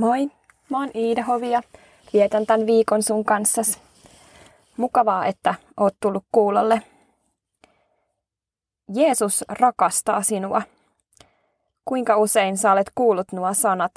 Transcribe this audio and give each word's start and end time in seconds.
Moi, 0.00 0.30
mä 0.68 0.78
oon 0.78 0.90
Iida 0.94 1.24
Hovi 1.24 1.50
ja 1.50 1.62
vietän 2.12 2.46
tämän 2.46 2.66
viikon 2.66 3.02
sun 3.02 3.24
kanssas. 3.24 3.80
Mukavaa, 4.76 5.26
että 5.26 5.54
oot 5.76 5.94
tullut 6.00 6.24
kuulolle. 6.32 6.82
Jeesus 8.94 9.44
rakastaa 9.48 10.22
sinua. 10.22 10.62
Kuinka 11.84 12.16
usein 12.16 12.56
sä 12.56 12.72
olet 12.72 12.90
kuullut 12.94 13.32
nuo 13.32 13.54
sanat? 13.54 13.92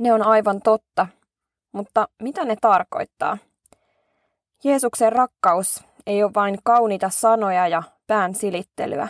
Ne 0.00 0.12
on 0.12 0.22
aivan 0.22 0.60
totta, 0.62 1.06
mutta 1.72 2.08
mitä 2.22 2.44
ne 2.44 2.56
tarkoittaa? 2.60 3.38
Jeesuksen 4.64 5.12
rakkaus 5.12 5.84
ei 6.06 6.24
ole 6.24 6.34
vain 6.34 6.58
kauniita 6.64 7.10
sanoja 7.10 7.68
ja 7.68 7.82
pään 8.06 8.34
silittelyä. 8.34 9.08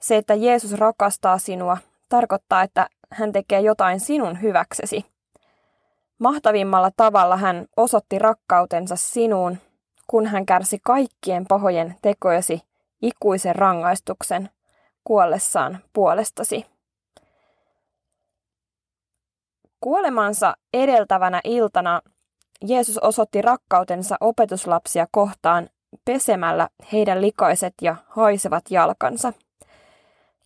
Se, 0.00 0.16
että 0.16 0.34
Jeesus 0.34 0.72
rakastaa 0.72 1.38
sinua, 1.38 1.76
tarkoittaa, 2.08 2.62
että 2.62 2.88
hän 3.12 3.32
tekee 3.32 3.60
jotain 3.60 4.00
sinun 4.00 4.42
hyväksesi. 4.42 5.04
Mahtavimmalla 6.18 6.90
tavalla 6.96 7.36
hän 7.36 7.66
osoitti 7.76 8.18
rakkautensa 8.18 8.96
sinuun, 8.96 9.58
kun 10.06 10.26
hän 10.26 10.46
kärsi 10.46 10.78
kaikkien 10.84 11.46
pahojen 11.48 11.94
tekojesi 12.02 12.60
ikuisen 13.02 13.56
rangaistuksen 13.56 14.50
kuollessaan 15.04 15.78
puolestasi. 15.92 16.66
Kuolemansa 19.80 20.56
edeltävänä 20.74 21.40
iltana 21.44 22.00
Jeesus 22.64 22.98
osoitti 22.98 23.42
rakkautensa 23.42 24.16
opetuslapsia 24.20 25.06
kohtaan 25.10 25.68
pesemällä 26.04 26.68
heidän 26.92 27.20
likaiset 27.20 27.74
ja 27.82 27.96
haisevat 28.08 28.64
jalkansa. 28.70 29.32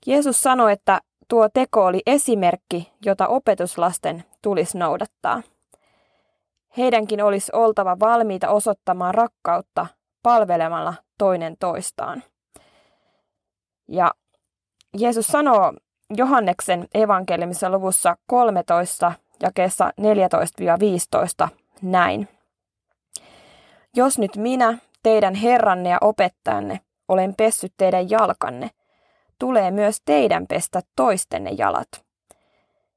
Jeesus 0.07 0.43
sanoi, 0.43 0.73
että 0.73 1.01
Tuo 1.31 1.49
teko 1.49 1.85
oli 1.85 2.03
esimerkki, 2.07 2.93
jota 3.05 3.29
opetuslasten 3.29 4.25
tulisi 4.43 4.79
noudattaa. 4.79 5.43
Heidänkin 6.77 7.25
olisi 7.25 7.53
oltava 7.55 7.97
valmiita 8.01 8.49
osoittamaan 8.49 9.15
rakkautta 9.15 9.87
palvelemalla 10.23 10.95
toinen 11.19 11.57
toistaan. 11.61 12.23
Ja 13.89 14.15
Jeesus 14.99 15.27
sanoo 15.27 15.73
Johanneksen 16.17 16.89
evankeliumissa 16.95 17.71
luvussa 17.71 18.17
13 18.27 19.13
jakeessa 19.43 19.93
14-15 21.45 21.49
näin. 21.83 22.29
Jos 23.97 24.19
nyt 24.19 24.37
minä, 24.37 24.79
teidän 25.03 25.35
herranne 25.35 25.91
ja 25.91 25.99
opettajanne, 26.01 26.81
olen 27.09 27.35
pessyt 27.37 27.73
teidän 27.77 28.11
jalkanne, 28.11 28.71
tulee 29.41 29.71
myös 29.71 29.97
teidän 30.05 30.47
pestä 30.47 30.81
toistenne 30.97 31.51
jalat. 31.51 31.89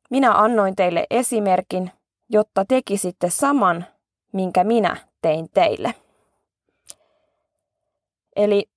Minä 0.10 0.32
annoin 0.32 0.76
teille 0.76 1.08
esimerkin, 1.10 1.92
jotta 2.30 2.66
tekisitte 2.66 3.30
saman, 3.30 3.86
minkä 4.34 4.64
minä 4.64 4.98
tein 5.22 5.50
teille. 5.54 5.94
Eli 8.36 8.70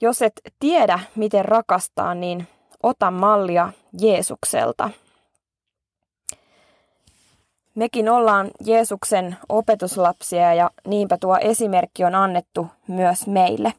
jos 0.00 0.22
et 0.22 0.32
tiedä, 0.60 0.98
miten 1.16 1.44
rakastaa, 1.44 2.14
niin 2.14 2.48
ota 2.82 3.10
mallia 3.10 3.72
Jeesukselta. 4.00 4.90
Mekin 7.74 8.08
ollaan 8.08 8.50
Jeesuksen 8.64 9.36
opetuslapsia 9.48 10.54
ja 10.54 10.70
niinpä 10.86 11.18
tuo 11.20 11.36
esimerkki 11.40 12.04
on 12.04 12.14
annettu 12.14 12.66
myös 12.88 13.26
meille. 13.26 13.72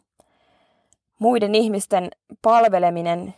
Muiden 1.24 1.56
ihmisten 1.56 2.10
palveleminen 2.42 3.34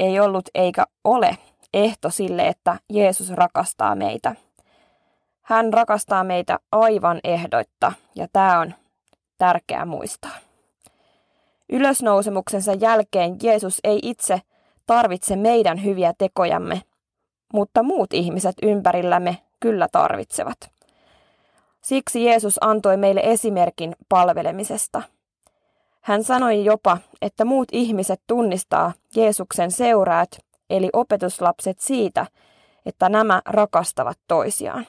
ei 0.00 0.20
ollut 0.20 0.48
eikä 0.54 0.84
ole 1.04 1.38
ehto 1.74 2.10
sille, 2.10 2.48
että 2.48 2.78
Jeesus 2.90 3.30
rakastaa 3.30 3.94
meitä. 3.94 4.36
Hän 5.42 5.72
rakastaa 5.72 6.24
meitä 6.24 6.58
aivan 6.72 7.20
ehdoitta 7.24 7.92
ja 8.14 8.28
tämä 8.32 8.60
on 8.60 8.74
tärkeää 9.38 9.84
muistaa. 9.84 10.36
Ylösnousemuksensa 11.72 12.72
jälkeen 12.72 13.36
Jeesus 13.42 13.80
ei 13.84 13.98
itse 14.02 14.40
tarvitse 14.86 15.36
meidän 15.36 15.84
hyviä 15.84 16.12
tekojamme, 16.18 16.82
mutta 17.52 17.82
muut 17.82 18.12
ihmiset 18.12 18.56
ympärillämme 18.62 19.38
kyllä 19.60 19.88
tarvitsevat. 19.92 20.58
Siksi 21.80 22.24
Jeesus 22.24 22.58
antoi 22.60 22.96
meille 22.96 23.20
esimerkin 23.24 23.96
palvelemisesta– 24.08 25.02
hän 26.06 26.24
sanoi 26.24 26.64
jopa, 26.64 26.98
että 27.22 27.44
muut 27.44 27.68
ihmiset 27.72 28.20
tunnistaa 28.26 28.92
Jeesuksen 29.16 29.70
seuraat, 29.70 30.28
eli 30.70 30.90
opetuslapset 30.92 31.80
siitä, 31.80 32.26
että 32.86 33.08
nämä 33.08 33.42
rakastavat 33.46 34.18
toisiaan. 34.28 34.86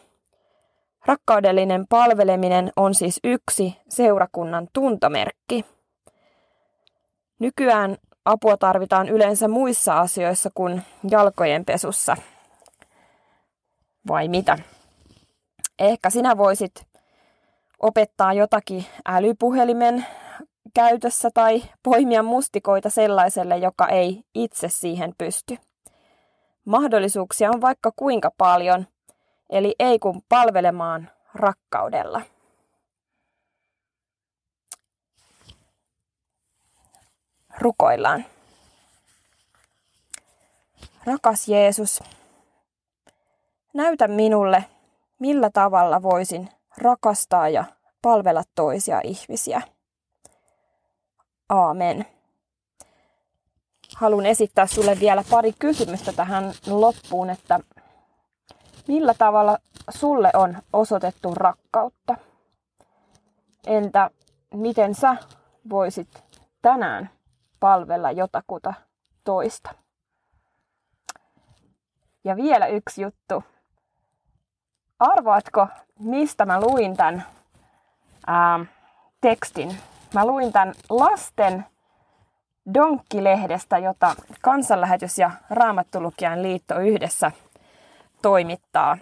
Rakkaudellinen 1.05 1.87
palveleminen 1.87 2.71
on 2.75 2.93
siis 2.93 3.19
yksi 3.23 3.77
seurakunnan 3.89 4.67
tuntomerkki. 4.73 5.65
Nykyään 7.39 7.97
apua 8.25 8.57
tarvitaan 8.57 9.09
yleensä 9.09 9.47
muissa 9.47 9.99
asioissa 9.99 10.49
kuin 10.53 10.81
jalkojen 11.09 11.65
pesussa. 11.65 12.17
Vai 14.07 14.27
mitä? 14.27 14.57
Ehkä 15.79 16.09
sinä 16.09 16.37
voisit 16.37 16.87
opettaa 17.79 18.33
jotakin 18.33 18.85
älypuhelimen 19.05 20.05
käytössä 20.73 21.29
tai 21.33 21.63
poimia 21.83 22.23
mustikoita 22.23 22.89
sellaiselle, 22.89 23.57
joka 23.57 23.87
ei 23.87 24.23
itse 24.35 24.69
siihen 24.69 25.13
pysty. 25.17 25.57
Mahdollisuuksia 26.65 27.49
on 27.49 27.61
vaikka 27.61 27.91
kuinka 27.95 28.31
paljon, 28.37 28.87
eli 29.49 29.75
ei 29.79 29.99
kun 29.99 30.21
palvelemaan 30.29 31.11
rakkaudella. 31.33 32.21
Rukoillaan. 37.59 38.25
Rakas 41.05 41.47
Jeesus, 41.47 42.03
näytä 43.73 44.07
minulle, 44.07 44.65
millä 45.19 45.49
tavalla 45.53 46.01
voisin 46.01 46.49
rakastaa 46.77 47.49
ja 47.49 47.63
palvella 48.01 48.43
toisia 48.55 49.01
ihmisiä. 49.03 49.61
Aamen. 51.49 52.05
Haluan 53.95 54.25
esittää 54.25 54.67
sulle 54.67 54.99
vielä 54.99 55.23
pari 55.29 55.53
kysymystä 55.59 56.13
tähän 56.13 56.53
loppuun, 56.67 57.29
että 57.29 57.59
millä 58.87 59.13
tavalla 59.13 59.57
sulle 59.89 60.29
on 60.33 60.57
osoitettu 60.73 61.35
rakkautta? 61.35 62.15
Entä 63.67 64.09
miten 64.53 64.95
sä 64.95 65.15
voisit 65.69 66.23
tänään 66.61 67.09
palvella 67.59 68.11
jotakuta 68.11 68.73
toista? 69.23 69.69
Ja 72.23 72.35
vielä 72.35 72.67
yksi 72.67 73.01
juttu. 73.01 73.43
Arvaatko, 74.99 75.67
mistä 75.99 76.45
mä 76.45 76.61
luin 76.61 76.97
tämän 76.97 77.25
ää, 78.27 78.65
tekstin 79.21 79.77
Mä 80.13 80.25
luin 80.25 80.53
tämän 80.53 80.73
lasten 80.89 81.65
Donkkilehdestä, 82.73 83.77
jota 83.77 84.15
Kansanlähetys 84.41 85.19
ja 85.19 85.31
Raamattulukijan 85.49 86.43
liitto 86.43 86.79
yhdessä 86.79 87.31
toimittaa. 88.21 88.97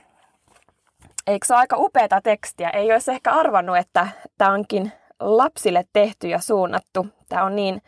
Eikö 1.28 1.46
se 1.46 1.54
ole 1.54 1.60
aika 1.60 1.76
upeata 1.80 2.22
tekstiä? 2.22 2.70
Ei 2.70 2.92
olisi 2.92 3.12
ehkä 3.12 3.32
arvannut, 3.32 3.78
että 3.78 4.08
tämä 4.38 4.53
onkin 4.53 4.91
lapsille 5.20 5.85
tehty 5.94 6.28
ja 6.28 6.40
suunnattu. 6.40 7.08
Tämä 7.29 7.44
on 7.44 7.56
niin 7.56 7.82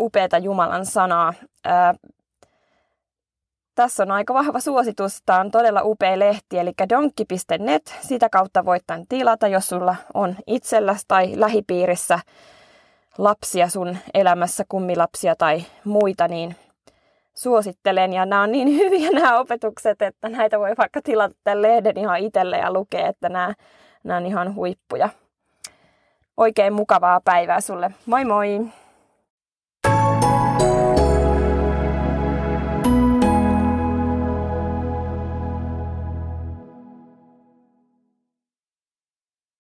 upeata 0.00 0.38
Jumalan 0.38 0.86
sanaa. 0.86 1.34
Tässä 3.80 4.02
on 4.02 4.10
aika 4.10 4.34
vahva 4.34 4.60
suositus. 4.60 5.22
Tämä 5.26 5.40
on 5.40 5.50
todella 5.50 5.82
upea 5.84 6.18
lehti, 6.18 6.58
eli 6.58 6.72
donkki.net. 6.88 7.94
Sitä 8.00 8.28
kautta 8.28 8.64
voit 8.64 8.82
tämän 8.86 9.04
tilata, 9.08 9.48
jos 9.48 9.68
sulla 9.68 9.96
on 10.14 10.36
itselläsi 10.46 11.04
tai 11.08 11.32
lähipiirissä 11.36 12.18
lapsia 13.18 13.68
sun 13.68 13.96
elämässä, 14.14 14.64
kummilapsia 14.68 15.36
tai 15.36 15.62
muita, 15.84 16.28
niin 16.28 16.56
suosittelen. 17.34 18.12
Ja 18.12 18.26
nämä 18.26 18.42
on 18.42 18.52
niin 18.52 18.68
hyviä 18.80 19.10
nämä 19.10 19.38
opetukset, 19.38 20.02
että 20.02 20.28
näitä 20.28 20.58
voi 20.58 20.74
vaikka 20.78 21.02
tilata 21.02 21.34
tämän 21.44 21.62
lehden 21.62 21.98
ihan 21.98 22.18
itselle 22.18 22.58
ja 22.58 22.72
lukea, 22.72 23.08
että 23.08 23.28
nämä, 23.28 23.54
nämä 24.04 24.16
on 24.16 24.26
ihan 24.26 24.54
huippuja. 24.54 25.08
Oikein 26.36 26.72
mukavaa 26.72 27.20
päivää 27.24 27.60
sulle. 27.60 27.90
Moi 28.06 28.24
moi! 28.24 28.60